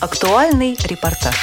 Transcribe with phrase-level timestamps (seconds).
[0.00, 1.34] Актуальный репортаж.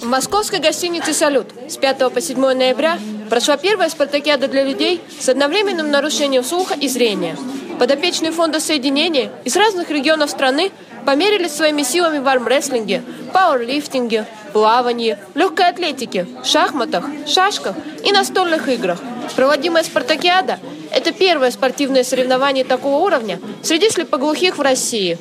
[0.00, 5.28] В московской гостинице «Салют» с 5 по 7 ноября прошла первая спартакиада для людей с
[5.28, 7.36] одновременным нарушением слуха и зрения.
[7.80, 10.70] Подопечные фонда соединения из разных регионов страны
[11.04, 17.74] померились своими силами в армрестлинге, пауэрлифтинге, плавании, легкой атлетике, шахматах, шашках
[18.04, 19.00] и настольных играх.
[19.34, 20.60] Проводимая спартакиада–
[20.90, 25.18] это первое спортивное соревнование такого уровня среди слепоглухих в России.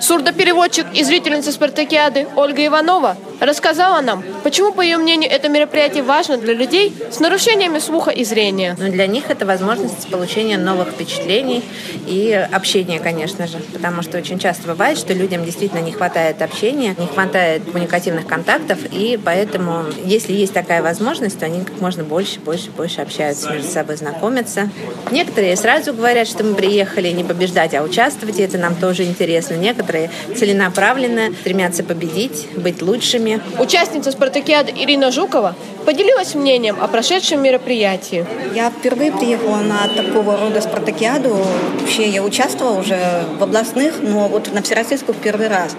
[0.00, 6.36] Сурдопереводчик и зрительница спартакиады Ольга Иванова рассказала нам, почему, по ее мнению, это мероприятие важно
[6.36, 8.76] для людей с нарушениями слуха и зрения.
[8.78, 11.62] Но ну, для них это возможность получения новых впечатлений
[12.06, 13.58] и общения, конечно же.
[13.72, 18.78] Потому что очень часто бывает, что людям действительно не хватает общения, не хватает коммуникативных контактов,
[18.90, 23.68] и поэтому, если есть такая возможность, то они как можно больше, больше, больше общаются между
[23.68, 24.70] собой, знакомятся.
[25.10, 29.54] Некоторые сразу говорят, что мы приехали не побеждать, а участвовать, и это нам тоже интересно.
[29.54, 35.54] Некоторые целенаправленно стремятся победить, быть лучшими, Участница спартакиады Ирина Жукова
[35.84, 38.26] поделилась мнением о прошедшем мероприятии.
[38.54, 41.36] Я впервые приехала на такого рода спартакиаду.
[41.80, 42.98] Вообще я участвовала уже
[43.38, 45.76] в областных, но вот на всероссийскую в первый раз.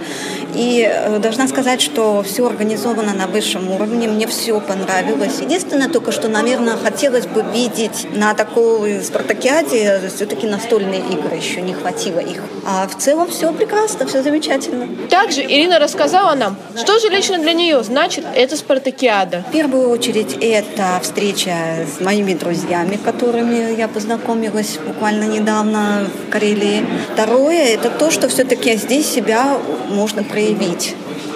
[0.53, 4.07] И э, должна сказать, что все организовано на высшем уровне.
[4.07, 5.41] Мне все понравилось.
[5.41, 11.35] Единственное только, что, наверное, хотелось бы видеть на такой спартакиаде все-таки настольные игры.
[11.35, 12.41] Еще не хватило их.
[12.65, 14.87] А в целом все прекрасно, все замечательно.
[15.09, 19.45] Также Ирина рассказала нам, что же лично для нее значит эта спартакиада.
[19.47, 21.53] В первую очередь это встреча
[21.85, 26.83] с моими друзьями, которыми я познакомилась буквально недавно в Карелии.
[27.13, 30.95] Второе– это то, что все-таки здесь себя можно проявить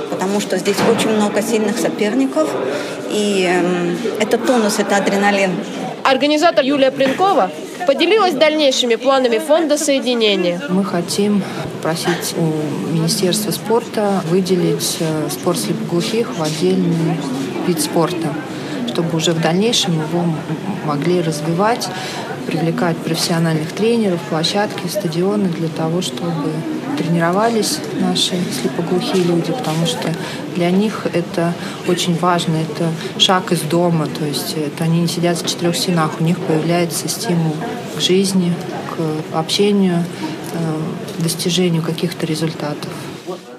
[0.10, 2.50] потому что здесь очень много сильных соперников,
[3.10, 5.52] и эм, это тонус, это адреналин.
[6.04, 7.52] Организатор Юлия Принкова
[7.88, 10.62] поделилась дальнейшими планами фонда соединения.
[10.68, 11.44] Мы хотим
[11.82, 17.18] просить у Министерства спорта выделить э, спорт слепоглухих в отдельный
[17.68, 18.34] вид спорта
[19.00, 20.26] чтобы уже в дальнейшем его
[20.86, 21.88] могли развивать,
[22.46, 26.52] привлекать профессиональных тренеров, площадки, стадионы для того, чтобы
[26.98, 30.10] тренировались наши слепоглухие люди, потому что
[30.56, 31.54] для них это
[31.88, 36.20] очень важно, это шаг из дома, то есть это они не сидят в четырех стенах,
[36.20, 37.56] у них появляется стимул
[37.96, 38.54] к жизни,
[38.98, 40.04] к общению,
[41.20, 42.92] достижению каких-то результатов.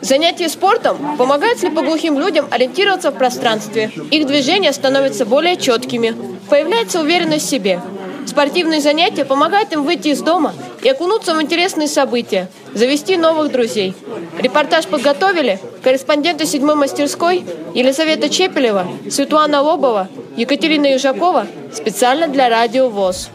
[0.00, 3.90] Занятие спортом помогает слепоглухим людям ориентироваться в пространстве.
[4.10, 6.14] Их движения становятся более четкими.
[6.48, 7.80] Появляется уверенность в себе.
[8.26, 13.94] Спортивные занятия помогают им выйти из дома и окунуться в интересные события, завести новых друзей.
[14.38, 23.30] Репортаж подготовили корреспонденты седьмой мастерской Елизавета Чепелева, Светлана Лобова, Екатерина Южакова специально для Радио ВОЗ.